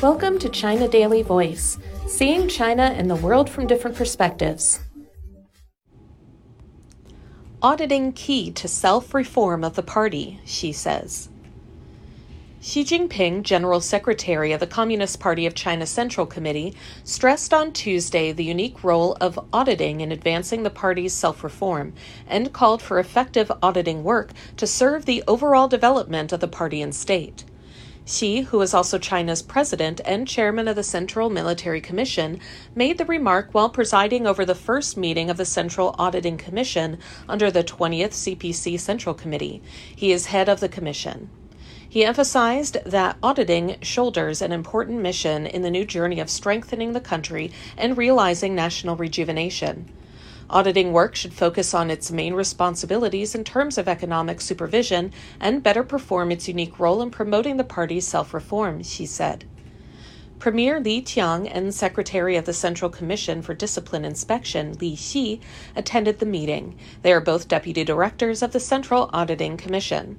[0.00, 4.78] Welcome to China Daily Voice, seeing China and the world from different perspectives.
[7.60, 11.30] Auditing key to self reform of the party, Xi says.
[12.60, 18.30] Xi Jinping, General Secretary of the Communist Party of China Central Committee, stressed on Tuesday
[18.30, 21.92] the unique role of auditing in advancing the party's self reform
[22.28, 26.94] and called for effective auditing work to serve the overall development of the party and
[26.94, 27.44] state.
[28.08, 32.40] Xi, who is also China's president and chairman of the Central Military Commission,
[32.74, 37.50] made the remark while presiding over the first meeting of the Central Auditing Commission under
[37.50, 39.62] the 20th CPC Central Committee.
[39.94, 41.28] He is head of the commission.
[41.86, 47.00] He emphasized that auditing shoulders an important mission in the new journey of strengthening the
[47.00, 49.86] country and realizing national rejuvenation.
[50.50, 55.82] Auditing work should focus on its main responsibilities in terms of economic supervision and better
[55.82, 59.44] perform its unique role in promoting the party's self reform, Xi said.
[60.38, 65.40] Premier Li Qiang and Secretary of the Central Commission for Discipline Inspection, Li Xi,
[65.76, 66.78] attended the meeting.
[67.02, 70.18] They are both deputy directors of the Central Auditing Commission.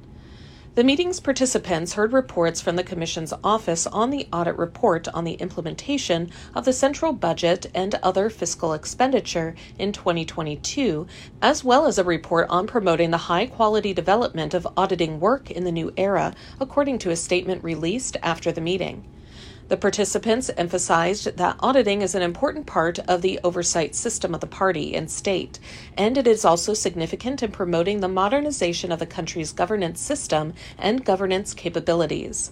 [0.79, 5.33] The meeting's participants heard reports from the Commission's office on the audit report on the
[5.33, 11.05] implementation of the central budget and other fiscal expenditure in 2022,
[11.41, 15.65] as well as a report on promoting the high quality development of auditing work in
[15.65, 19.03] the new era, according to a statement released after the meeting.
[19.69, 24.47] The participants emphasized that auditing is an important part of the oversight system of the
[24.47, 25.59] party and state,
[25.95, 31.05] and it is also significant in promoting the modernization of the country's governance system and
[31.05, 32.49] governance capabilities.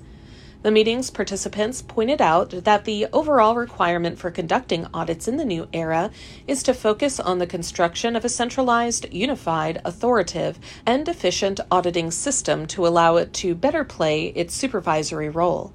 [0.62, 5.68] The meeting's participants pointed out that the overall requirement for conducting audits in the new
[5.74, 6.12] era
[6.46, 12.68] is to focus on the construction of a centralized, unified, authoritative, and efficient auditing system
[12.68, 15.74] to allow it to better play its supervisory role.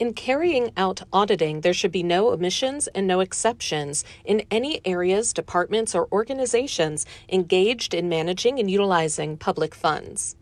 [0.00, 5.34] In carrying out auditing, there should be no omissions and no exceptions in any areas,
[5.34, 10.36] departments, or organizations engaged in managing and utilizing public funds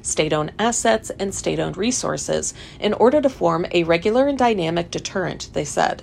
[0.00, 4.90] state owned assets, and state owned resources in order to form a regular and dynamic
[4.90, 6.02] deterrent, they said.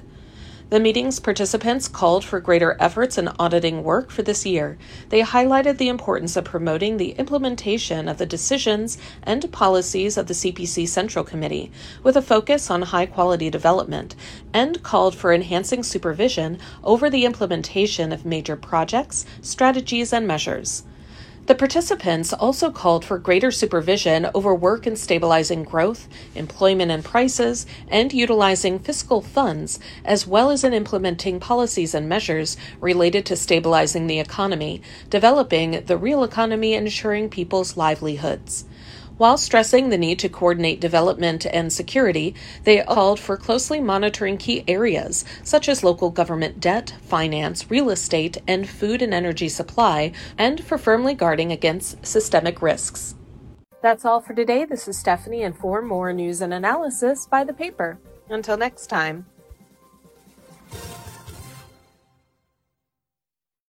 [0.72, 4.78] The meeting's participants called for greater efforts in auditing work for this year.
[5.10, 10.34] They highlighted the importance of promoting the implementation of the decisions and policies of the
[10.34, 11.74] CPC Central Committee,
[12.04, 14.16] with a focus on high quality development,
[14.54, 20.84] and called for enhancing supervision over the implementation of major projects, strategies, and measures.
[21.48, 27.66] The participants also called for greater supervision over work in stabilizing growth, employment and prices,
[27.88, 34.06] and utilizing fiscal funds, as well as in implementing policies and measures related to stabilizing
[34.06, 38.66] the economy, developing the real economy, and ensuring people's livelihoods.
[39.22, 42.34] While stressing the need to coordinate development and security,
[42.64, 48.40] they called for closely monitoring key areas such as local government debt, finance, real estate,
[48.48, 53.14] and food and energy supply, and for firmly guarding against systemic risks.
[53.84, 54.66] That's all for today.
[54.66, 58.00] This is Stephanie, and for more news and analysis, buy the paper.
[58.28, 59.28] Until next time.